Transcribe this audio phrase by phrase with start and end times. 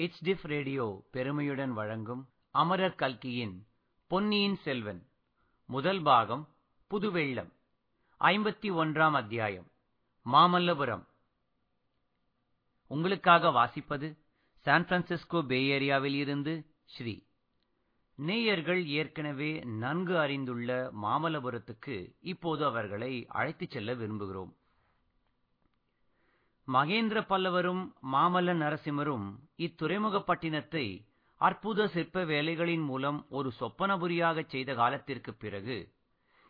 [0.00, 3.66] வணக்கம் it's diff radio பெருமையுடன் வழங்கும் அமரர் கல்கியின்
[4.06, 5.08] பொன்னியின் செல்வன்
[5.64, 6.48] முதல் பாகம்
[6.90, 7.50] புதுவெள்ளம்
[8.20, 9.66] ஐம்பத்தி ஒன்றாம் அத்தியாயம்
[10.32, 11.04] மாமல்லபுரம்.
[12.86, 14.08] உங்களுக்காக வாசிப்பது
[14.58, 17.26] சான் பிரான்சிஸ்கோ பே ஏரியாவில் இருந்து ஸ்ரீ.
[18.14, 24.52] நேயர்கள் ஏற்கனவே நன்கு அறிந்துள்ள மாமல்லபுரத்துக்கு இப்போது அவர்களை அழைத்துச் செல்ல விரும்புகிறோம்.
[26.72, 31.04] மகேந்திர பல்லவரும் மாமல்ல நரசிம்மரும் இத்துறைமுகப்பட்டினத்தை
[31.40, 35.92] அற்புத சிற்ப வேலைகளின் மூலம் ஒரு சொப்பனபுரியாகச் செய்த காலத்திற்குப் பிறகு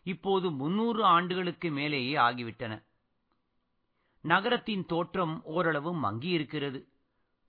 [0.03, 2.83] இப்போது முன்னூறு ஆண்டுகளுக்கு மேலேயே ஆகிவிட்டன.
[4.21, 6.79] நகரத்தின் தோற்றம் ஓரளவு மங்கியிருக்கிறது.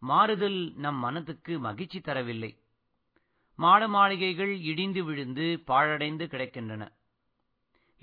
[0.01, 2.57] மாறுதல் நம் மனதுக்கு மகிழ்ச்சி தரவில்லை.
[3.59, 6.83] மாட மாளிகைகள் இடிந்து விழுந்து பாழடைந்து கிடக்கின்றன.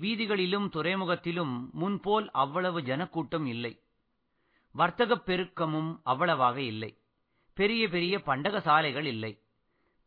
[0.00, 3.72] வீதிகளிலும் துறைமுகத்திலும் முன்போல் அவ்வளவு ஜனக்கூட்டம் இல்லை.
[4.76, 6.98] வர்த்தகப் பெருக்கமும் அவ்வளவாக இல்லை.
[7.54, 9.40] பெரிய பெரிய பண்டக சாலைகள் இல்லை.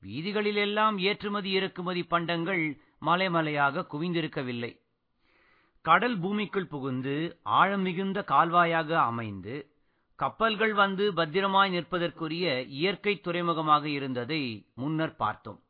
[0.04, 4.80] வீதிகளிலெல்லாம் ஏற்றுமதி இறக்குமதி பண்டங்கள் மலைமலையாக குவிந்திருக்கவில்லை.
[5.82, 9.68] கடல் பூமிக்குள் புகுந்து ஆழம் மிகுந்த கால்வாயாக அமைந்து
[10.16, 15.64] கப்பல்கள் வந்து பத்திரமாய் நிற்பதற்குரிய இயற்கை துறைமுகமாக இருந்ததை முன்னர் பார்த்தோம்.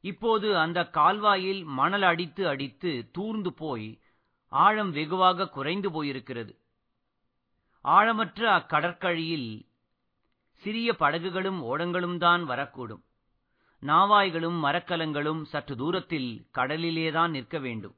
[0.00, 4.00] இப்போது அந்த கால்வாயில் மணல் அடித்து அடித்து தூர்ந்து போய்
[4.48, 6.59] ஆழம் வெகுவாக குறைந்து போயிருக்கிறது.
[7.84, 9.66] ஆழமற்ற அக்கடற்கழியில்
[10.54, 13.02] சிறிய படகுகளும் ஓடங்களும் தான் வரக்கூடும்.
[13.82, 17.94] நாவாய்களும் மரக்கலங்களும் சற்று தூரத்தில் கடலிலேதான் நிற்க வேண்டும்.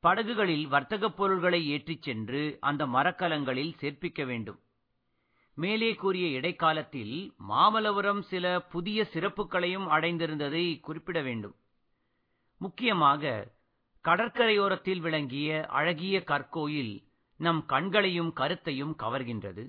[0.00, 4.60] படகுகளில் வர்த்தகப் பொருள்களை ஏற்றிச் சென்று அந்த மரக்கலங்களில் சேர்ப்பிக்க வேண்டும்.
[5.54, 11.54] மேலே கூறிய இடைக்காலத்தில் மாமல்லபுரம் சில புதிய சிறப்புகளையும் அடைந்திருந்ததை குறிப்பிட வேண்டும்.
[12.58, 13.52] முக்கியமாக
[14.04, 17.12] கடற்கரையோரத்தில் விளங்கிய அழகிய கற்கோயில்
[17.44, 19.64] நம் கண்களையும் கருத்தையும் கவர்கின்றது.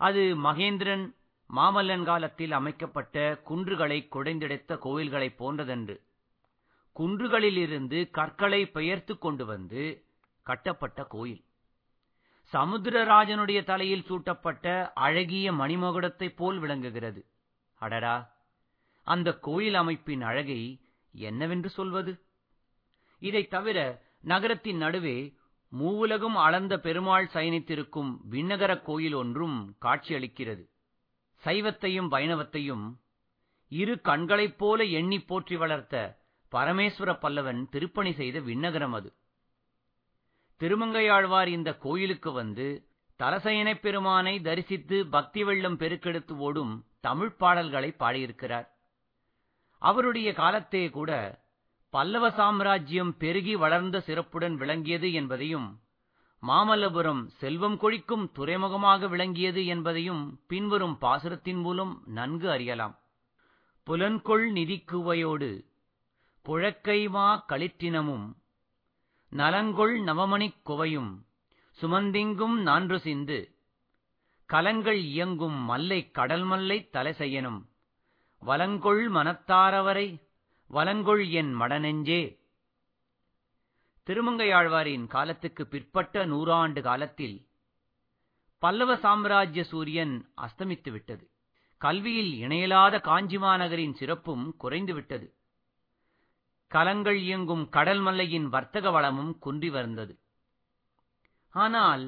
[0.00, 1.04] அது மகேந்திரன்
[1.50, 5.96] மாமல்லன் காலத்தில் அமைக்கப்பட்ட குன்றுகளை குடைந்தெடுத்த கோயில்களைப் போன்றதன்று.
[6.96, 9.82] குன்றுகளிலிருந்து கற்களை பெயர்த்து கொண்டு வந்து
[10.46, 11.42] கட்டப்பட்ட கோயில்.
[12.52, 17.26] சமுத்திரராஜனுடைய தலையில் சூட்டப்பட்ட அழகிய மணிமகுடத்தைப் போல் விளங்குகிறது.
[17.80, 18.14] அடடா!
[19.06, 20.60] அந்த கோயில் அமைப்பின் அழகை
[21.12, 22.12] என்னவென்று சொல்வது?
[23.22, 23.78] இதைத் தவிர
[24.20, 25.16] நகரத்தின் நடுவே
[25.78, 30.64] மூவுலகும் அளந்த பெருமாள் சயனித்திருக்கும் விண்ணகரக் கோயில் ஒன்றும் காட்சியளிக்கிறது.
[31.44, 32.94] சைவத்தையும் வைணவத்தையும்
[33.68, 36.18] இரு கண்களைப் போல எண்ணி போற்றி வளர்த்த
[36.52, 39.12] பரமேஸ்வர பல்லவன் திருப்பணி செய்த விண்ணகரம் அது.
[40.60, 42.86] திருமங்கையாழ்வார் இந்த கோயிலுக்கு வந்து
[43.18, 48.68] தலசயனைப் பெருமானை தரிசித்து பக்தி வெள்ளம் பெருக்கெடுத்து ஓடும் தமிழ்ப் பாடல்களை பாடியிருக்கிறார்.
[49.78, 51.40] அவருடைய காலத்தே கூட
[51.96, 55.68] பல்லவ சாம்ராஜ்யம் பெருகி வளர்ந்த சிறப்புடன் விளங்கியது என்பதையும்
[56.42, 62.94] மாமல்லபுரம் செல்வம் கொழிக்கும் துறைமுகமாக விளங்கியது என்பதையும் பின்வரும் பாசுரத்தின் மூலம் நன்கு அறியலாம்.
[63.86, 65.50] புலன்கொள் நிதிக்குவையோடு
[66.44, 68.26] புழக்கைமா களிற்றினமும்
[69.32, 71.10] நலங்கொள் நவமணிக் குவையும்
[71.78, 73.38] சுமந்திங்கும் நான்று சிந்து
[74.48, 77.60] கலங்கள் இயங்கும் மல்லை கடல் மல்லை தலைசெய்யனும்
[78.42, 80.06] வலங்கொள் மனத்தாரவரை
[80.70, 82.22] வலங்கொள் என் மடநெஞ்சே.
[84.06, 87.36] திருமங்கையாழ்வாரின் காலத்துக்கு பிற்பட்ட நூறாண்டு காலத்தில்
[88.62, 91.24] பல்லவ சாம்ராஜ்ய சூரியன் அஸ்தமித்து விட்டது.
[91.80, 95.26] கல்வியில் இணையலாத காஞ்சிமாநகரின் சிறப்பும் குறைந்துவிட்டது
[96.70, 100.14] கலங்கள் இயங்கும் கடல் மல்லையின் வர்த்தக வளமும் குன்றி வந்தது
[101.54, 102.04] ஆனால்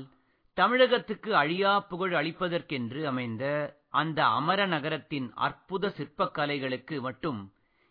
[0.58, 3.44] தமிழகத்துக்கு அழியா புகழ் அளிப்பதற்கென்று அமைந்த
[3.90, 7.40] அந்த அமர நகரத்தின் அற்புத சிற்பக்கலைகளுக்கு மட்டும்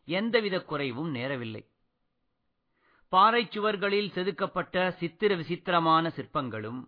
[0.09, 1.65] எந்தவித குறைவும் நேரவில்லை.
[3.11, 6.87] பாறைச் சுவர்களில் செதுக்கப்பட்ட சித்திர விசித்திரமான சிற்பங்களும்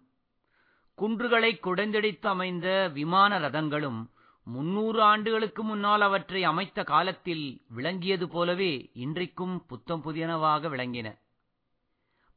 [0.98, 4.10] குன்றுகளை குடைந்தெடித்து அமைந்த விமான ரதங்களும்
[4.44, 11.19] முன்னூறு ஆண்டுகளுக்கு முன்னால் அவற்றை அமைத்த காலத்தில் விளங்கியது போலவே இன்றைக்கும் புத்தம் புதியனவாக விளங்கின.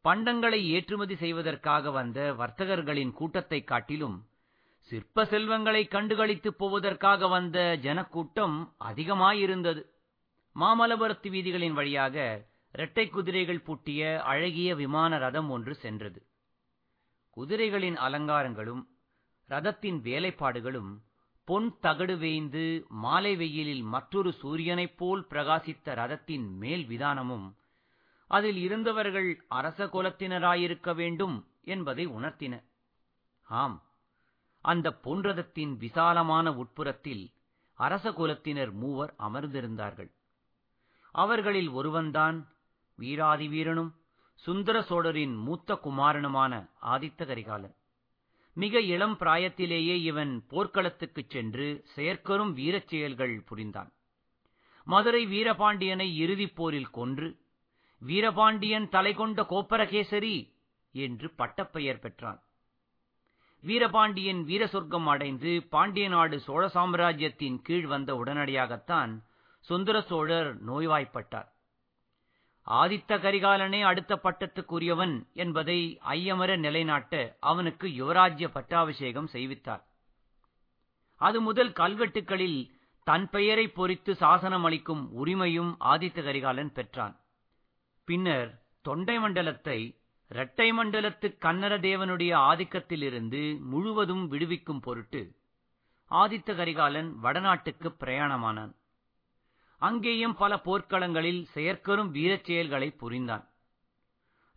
[0.05, 4.27] பண்டங்களை ஏற்றுமதி செய்வதற்காக வந்த வர்த்தகர்களின் கூட்டத்தைக் காட்டிலும்
[4.79, 9.91] சிற்ப செல்வங்களை கண்டுகளித்துப் போவதற்காக வந்த ஜனக்கூட்டம் அதிகமாயிருந்தது.
[10.61, 16.21] மாமல்லபுரத்து வீதிகளின் வழியாக இரட்டை குதிரைகள் பூட்டிய அழகிய விமான ரதம் ஒன்று சென்றது.
[17.37, 18.83] குதிரைகளின் அலங்காரங்களும்
[19.49, 20.93] ரதத்தின் வேலைப்பாடுகளும்
[21.45, 27.47] பொன் தகடு வேய்ந்து மாலை வெயிலில் மற்றொரு சூரியனைப் போல் பிரகாசித்த ரதத்தின் மேல் விதானமும்
[28.31, 32.55] அதில் இருந்தவர்கள் அரச குலத்தினராயிருக்க வேண்டும் என்பதை உணர்த்தின.
[33.43, 33.83] ஆம்
[34.61, 37.25] அந்த பொன் ரதத்தின் விசாலமான உட்புறத்தில்
[37.79, 40.11] அரச குலத்தினர் மூவர் அமர்ந்திருந்தார்கள்.
[41.13, 42.49] அவர்களில் ஒருவன்தான்
[42.99, 43.95] வீராதி வீரனும்
[44.35, 47.75] சுந்தர சோழரின் மூத்த குமாரனுமான ஆதித்த கரிகாலன்.
[48.57, 53.93] மிக இளம் பிராயத்திலேயே இவன் போர்க்களத்துக்குச் சென்று செயற்கரும் வீரச் செயல்கள் புரிந்தான்.
[54.85, 57.29] மதுரை வீரபாண்டியனை இறுதிப் போரில் கொன்று
[58.03, 60.37] வீரபாண்டியன் தலை கொண்ட கோப்பரகேசரி
[60.93, 62.41] என்று பட்டப்பெயர் பெற்றான்.
[63.61, 69.13] வீரபாண்டியன் வீர சொர்க்கம் அடைந்து பாண்டிய நாடு சோழ சாம்ராஜ்யத்தின் கீழ் வந்த உடனடியாகத்தான்
[69.69, 71.49] சுந்தர சோழர் நோய்வாய்ப்பட்டார்.
[72.67, 79.83] ஆதித்த கரிகாலனே அடுத்த பட்டத்துக்குரியவன் என்பதை ஐயமர நிலைநாட்ட அவனுக்கு யுவராஜ்ய பட்டாபிஷேகம் செய்வித்தார்.
[81.21, 82.61] அது முதல் கல்வெட்டுகளில்
[83.07, 87.17] தன் பெயரை பொறித்து சாசனம் அளிக்கும் உரிமையும் ஆதித்த கரிகாலன் பெற்றான்.
[88.09, 88.51] பின்னர்
[88.83, 89.79] தொண்டை மண்டலத்தை
[90.31, 95.23] இரட்டை மண்டலத்து கன்னர தேவனுடைய ஆதிக்கத்திலிருந்து முழுவதும் விடுவிக்கும் பொருட்டு
[96.11, 98.73] ஆதித்த கரிகாலன் வடநாட்டுக்கு பிரயாணமானான்.
[99.83, 103.45] அங்கேயும் பல போர்க்களங்களில் செயற்கரும் வீரச் செயல்களை புரிந்தான்.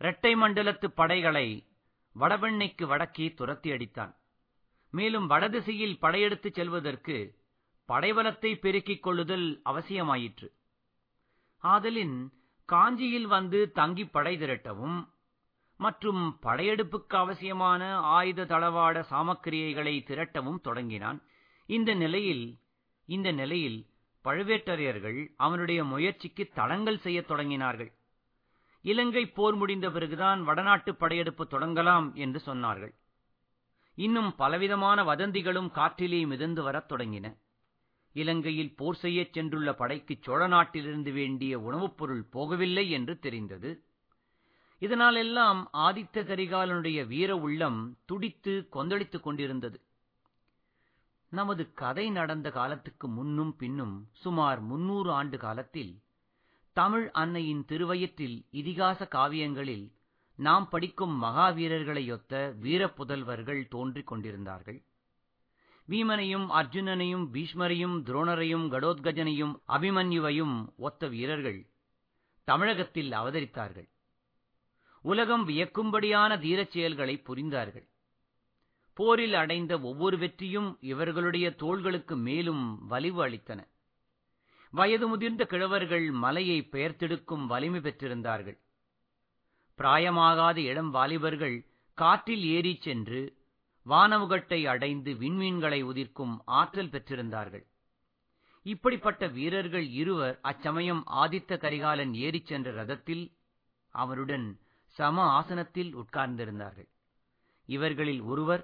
[0.02, 1.48] இரட்டை மண்டலத்து படைகளை
[2.16, 4.14] வடவெண்ணைக்கு வடக்கே துரத்தி அடித்தான்.
[4.94, 7.18] மேலும் வடதிசையில் படையெடுத்துச் செல்வதற்கு
[7.90, 10.48] படைபலத்தை பெருக்கிக் கொள்ளுதல் அவசியமாயிற்று.
[11.64, 12.16] ஆதலின்
[12.70, 15.00] காஞ்சியில் வந்து தங்கி படை திரட்டவும்
[15.80, 17.82] மற்றும் படையெடுப்புக்கு அவசியமான
[18.18, 21.20] ஆயுத தளவாட சாமக்கிரியைகளை திரட்டவும் தொடங்கினான்.
[21.70, 22.46] இந்த நிலையில்
[23.10, 23.80] இந்த நிலையில்
[24.26, 27.92] பழுவேட்டரையர்கள் அவனுடைய முயற்சிக்கு தடங்கல் செய்யத் தொடங்கினார்கள்.
[28.82, 32.96] இலங்கை போர் முடிந்த பிறகுதான் வடநாட்டு படையெடுப்பு தொடங்கலாம் என்று சொன்னார்கள்.
[33.96, 37.38] இன்னும் பலவிதமான வதந்திகளும் காற்றிலே மிதந்து வரத் தொடங்கின.
[38.14, 43.84] இலங்கையில் போர் செய்யச் சென்றுள்ள படைக்கு சோழ நாட்டிலிருந்து வேண்டிய உணவுப் பொருள் போகவில்லை என்று தெரிந்தது.
[44.80, 49.82] இதனாலெல்லாம் ஆதித்த கரிகாலனுடைய வீர உள்ளம் துடித்து கொந்தளித்துக் கொண்டிருந்தது.
[51.30, 56.04] நமது கதை நடந்த காலத்துக்கு முன்னும் பின்னும் சுமார் முன்னூறு ஆண்டு காலத்தில்
[56.74, 59.94] தமிழ் அன்னையின் திருவயிற்றில் இதிகாச காவியங்களில்
[60.36, 64.84] நாம் படிக்கும் மகாவீரர்களையொத்த வீரப்புதல்வர்கள் தோன்றிக் கொண்டிருந்தார்கள்.
[65.88, 71.70] வீமனையும் அர்ஜுனனையும் பீஷ்மரையும் துரோணரையும் கடோத்கஜனையும் அபிமன்யுவையும் ஒத்த வீரர்கள்
[72.44, 73.90] தமிழகத்தில் அவதரித்தார்கள்.
[75.02, 77.88] உலகம் வியக்கும்படியான தீரச் செயல்களை புரிந்தார்கள்.
[78.96, 83.68] போரில் அடைந்த ஒவ்வொரு வெற்றியும் இவர்களுடைய தோள்களுக்கு மேலும் வலிவு அளித்தன.
[84.70, 88.58] வயது முதிர்ந்த கிழவர்கள் மலையை பெயர்த்தெடுக்கும் வலிமை பெற்றிருந்தார்கள்.
[89.78, 93.38] பிராயமாகாத இளம் வாலிபர்கள் காற்றில் ஏறிச் சென்று
[93.86, 97.66] வானமுகட்டை அடைந்து விண்மீன்களை உதிர்க்கும் ஆற்றல் பெற்றிருந்தார்கள்.
[98.64, 103.32] இப்படிப்பட்ட வீரர்கள் இருவர் அச்சமயம் ஆதித்த கரிகாலன் ஏறிச் சென்ற ரதத்தில்
[103.90, 106.90] அவருடன் சம ஆசனத்தில் உட்கார்ந்திருந்தார்கள்.
[107.66, 108.64] இவர்களில் ஒருவர்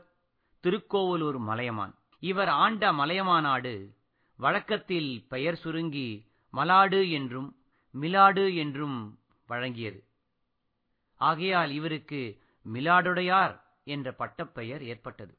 [0.63, 1.95] திருக்கோவலூர் மலையமான்.
[2.19, 3.95] இவர் ஆண்ட மலையமாநாடு
[4.35, 7.55] வழக்கத்தில் பெயர் சுருங்கி மலாடு என்றும்
[7.91, 9.19] மிலாடு என்றும்
[9.49, 10.03] வழங்கியது.
[11.15, 12.41] ஆகையால் இவருக்கு
[12.73, 15.37] மிலாடுடையார் என்ற பட்டப்பெயர் ஏற்பட்டது.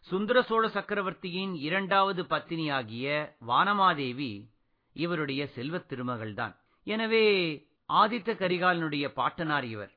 [0.00, 4.50] சுந்தர சோழ சக்கரவர்த்தியின் இரண்டாவது பத்தினியாகிய வானமாதேவி
[4.92, 6.56] இவருடைய செல்வத் திருமகள்தான்.
[6.84, 7.24] எனவே
[7.88, 9.95] ஆதித்த கரிகாலனுடைய பாட்டனார் இவர்.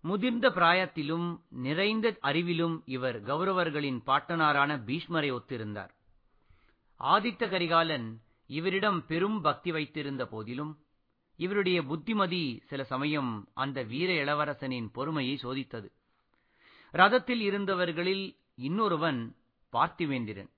[0.00, 5.90] முதிர்ந்த பிராயத்திலும் நிறைந்த அறிவிலும் இவர் கௌரவர்களின் பாட்டனாரான பீஷ்மரை ஒத்திருந்தார்.
[7.00, 10.78] ஆதித்த கரிகாலன் இவரிடம் பெரும் பக்தி வைத்திருந்த போதிலும்
[11.36, 15.88] இவருடைய புத்திமதி சில சமயம் அந்த வீர இளவரசனின் பொறுமையை சோதித்தது.
[16.92, 19.36] ரதத்தில் இருந்தவர்களில் இன்னொருவன்
[19.72, 20.50] பார்த்திவேந்திரன்.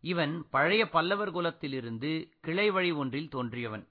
[0.00, 3.86] இவன் பழைய பல்லவர் குலத்திலிருந்து கிளை வழி ஒன்றில் தோன்றியவன்.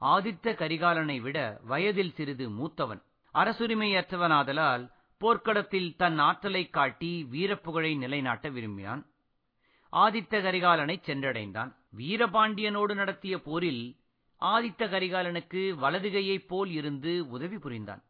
[0.00, 3.02] ஆதித்த கரிகாலனை விட வயதில் சிறிது மூத்தவன்.
[3.34, 9.06] அரசுரிமையற்றவனாதலால் போர்க்களத்தில் தன் ஆற்றலைக் காட்டி வீரப்புகழை நிலைநாட்ட விரும்பினான்.
[9.92, 11.76] ஆதித்த கரிகாலனை சென்றடைந்தான்.
[11.96, 13.96] வீரபாண்டியனோடு நடத்திய போரில்
[14.40, 18.02] ஆதித்த கரிகாலனுக்கு வலதுகையைப் போல் இருந்து உதவி புரிந்தான்.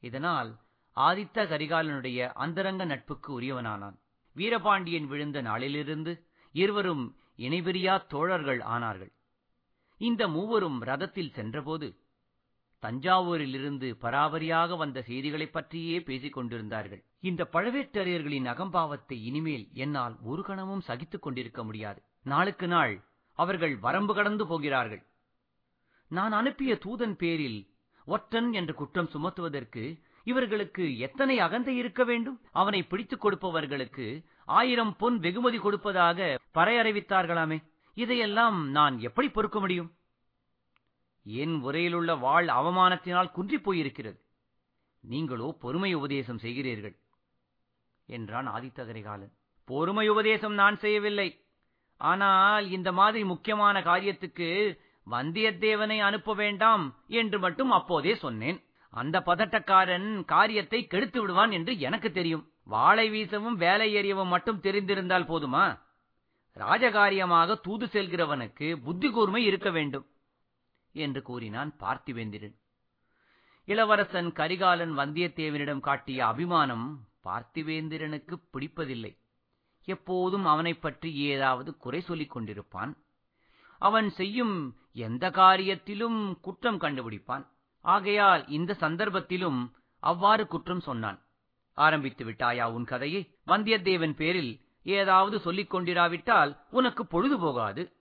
[0.00, 0.58] இதனால்
[0.96, 3.98] ஆதித்த கரிகாலனுடைய அந்தரங்க நட்புக்கு உரியவனானான்.
[4.32, 9.12] வீரபாண்டியன் விழுந்த நாளிலிருந்து இருவரும் இணைபிரியா தோழர்கள் ஆனார்கள்.
[9.98, 11.96] இந்த மூவரும் ரதத்தில் சென்றபோது
[12.82, 17.04] தஞ்சாவூரிலிருந்து பராபரியாக வந்த செய்திகளைப் பற்றியே பேசிக் கொண்டிருந்தார்கள்.
[17.20, 22.02] இந்த பழவேட்டரையர்களின் அகம்பாவத்தை இனிமேல் என்னால் ஒரு கணமும் சகித்துக் கொண்டிருக்க முடியாது.
[22.22, 25.02] நாளுக்கு நாள் அவர்கள் வரம்பு கடந்து போகிறார்கள்.
[26.08, 27.66] நான் அனுப்பிய தூதன் பேரில்
[28.04, 32.40] ஒற்றன் என்று குற்றம் சுமத்துவதற்கு இவர்களுக்கு எத்தனை அகந்தை இருக்க வேண்டும்?
[32.52, 37.62] அவனை பிடித்துக் கொடுப்பவர்களுக்கு ஆயிரம் பொன் வெகுமதி கொடுப்பதாக பறையறிவித்தார்களாமே.
[37.94, 39.92] இதையெல்லாம் நான் எப்படி பொறுக்க முடியும்?
[41.26, 44.18] என் உரையிலுள்ள வாழ் அவமானத்தினால் குன்றிப் போயிருக்கிறது.
[45.04, 46.96] நீங்களோ பொறுமை உபதேசம் செய்கிறீர்கள்.
[48.08, 49.32] என்றான் ஆதித்த கரிகாலன்
[49.68, 51.28] பொறுமை உபதேசம் நான் செய்யவில்லை.
[52.00, 58.58] ஆனால் இந்த மாதிரி முக்கியமான காரியத்துக்கு வந்தியத்தேவனை அனுப்ப வேண்டாம் என்று மட்டும் அப்போதே சொன்னேன்.
[58.92, 62.44] அந்த பதட்டக்காரன் காரியத்தை கெடுத்து விடுவான் என்று எனக்கு தெரியும்.
[62.64, 65.64] வாழை வீசவும் வேலை எறியவும் மட்டும் தெரிந்திருந்தால் போதுமா?
[66.56, 70.06] ராஜகாரியமாக தூது செல்கிறவனுக்கு புத்தி கூர்மை இருக்க வேண்டும்.
[70.92, 72.58] என்று கூறினான் பார்த்திவேந்திரன்.
[73.64, 79.18] இளவரசன் கரிகாலன் வந்தியத்தேவனிடம் காட்டிய அபிமானம் பார்த்திவேந்திரனுக்கு பிடிப்பதில்லை.
[79.84, 82.94] எப்போதும் அவனைப் பற்றி ஏதாவது குறை சொல்லிக் கொண்டிருப்பான்.
[83.78, 87.46] அவன் செய்யும் எந்த காரியத்திலும் குற்றம் கண்டுபிடிப்பான்.
[87.80, 89.70] ஆகையால் இந்த சந்தர்ப்பத்திலும்
[90.00, 91.22] அவ்வாறு குற்றம் சொன்னான்.
[91.74, 93.34] ஆரம்பித்து விட்டாயா உன் கதையை?
[93.46, 97.99] வந்தியத்தேவன் பேரில் ஏதாவது சொல்லிக் கொண்டிராவிட்டால் உனக்கு பொழுது போகாது.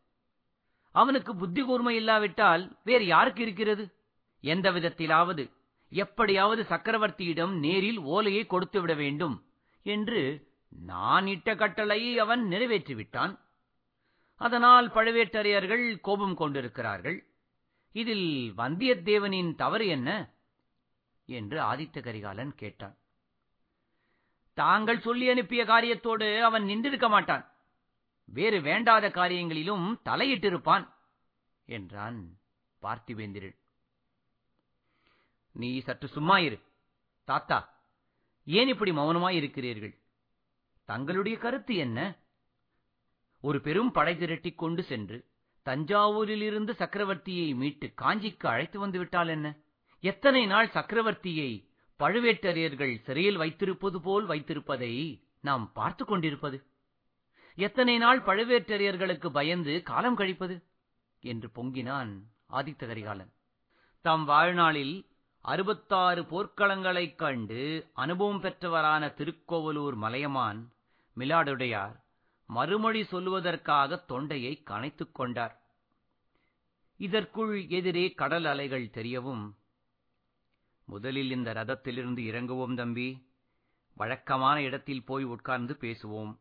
[0.92, 3.94] அவனுக்கு புத்தி கூர்மை இல்லாவிட்டால் வேறு யாருக்கு இருக்கிறது?
[4.42, 5.52] எந்த விதத்திலாவது
[5.90, 9.44] எப்படியாவது சக்கரவர்த்தியிடம் நேரில் ஓலையை கொடுத்து விட வேண்டும்
[9.84, 13.40] என்று நான் இட்ட கட்டளையை அவன் நிறைவேற்றிவிட்டான்.
[14.36, 17.26] அதனால் பழுவேட்டரையர்கள் கோபம் கொண்டிருக்கிறார்கள்.
[17.92, 20.30] இதில் வந்தியத்தேவனின் தவறு என்ன?
[21.26, 22.98] என்று ஆதித்த கரிகாலன் கேட்டான்.
[24.54, 27.54] தாங்கள் சொல்லி அனுப்பிய காரியத்தோடு அவன் நின்றிருக்க மாட்டான்.
[28.34, 30.94] வேறு வேண்டாத காரியங்களிலும் தலையிட்டிருப்பான்
[31.66, 32.38] என்றான்
[32.82, 33.56] பார்த்திவேந்திரன்.
[35.52, 36.60] நீ சற்று சும்மா இரு.
[37.24, 37.84] தாத்தா
[38.46, 39.98] ஏன் இப்படி மௌனமாய் இருக்கிறீர்கள்?
[40.86, 42.18] தங்களுடைய கருத்து என்ன?
[43.42, 45.26] ஒரு பெரும் படை திரட்டிக் கொண்டு சென்று
[45.66, 49.58] தஞ்சாவூரிலிருந்து சக்கரவர்த்தியை மீட்டு காஞ்சிக்கு அழைத்து வந்து விட்டால் என்ன?
[50.00, 51.68] எத்தனை நாள் சக்கரவர்த்தியை
[52.00, 56.66] பழுவேட்டரையர்கள் சிறையில் வைத்திருப்பது போல் வைத்திருப்பதை நாம் பார்த்துக் கொண்டிருப்பது?
[57.56, 60.64] எத்தனை நாள் பழுவேட்டரையர்களுக்கு பயந்து காலம் கழிப்பது?
[61.22, 63.32] என்று பொங்கினான் ஆதித்த கரிகாலன்
[64.02, 65.08] தம் வாழ்நாளில்
[65.42, 70.72] அறுபத்தாறு போர்க்களங்களைக் கண்டு அனுபவம் பெற்றவரான திருக்கோவலூர் மலையமான்
[71.18, 71.96] மிலாடுடையார்
[72.48, 75.62] மறுமொழி சொல்லுவதற்காக தொண்டையை கனைத்துக் கொண்டார்.
[76.98, 79.54] இதற்குள் எதிரே கடல் அலைகள் தெரியவும்
[80.84, 83.32] முதலில் இந்த ரதத்திலிருந்து இறங்குவோம் தம்பி.
[83.96, 86.38] வழக்கமான இடத்தில் போய் உட்கார்ந்து பேசுவோம்.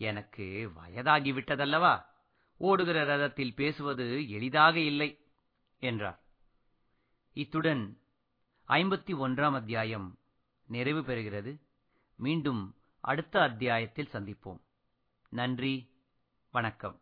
[0.00, 2.04] எனக்கு வயதாகிவிட்டதல்லவா
[2.56, 5.24] ஓடுகிற ரதத்தில் பேசுவது எளிதாக இல்லை
[5.78, 6.20] என்றார்.
[7.32, 8.00] இத்துடன்
[8.68, 10.18] ஐம்பத்தி ஒன்றாம் அத்தியாயம்
[10.66, 11.60] நிறைவு பெறுகிறது.
[12.16, 14.60] மீண்டும் அடுத்த அத்தியாயத்தில் சந்திப்போம்.
[15.28, 15.90] நன்றி
[16.50, 17.00] வணக்கம்.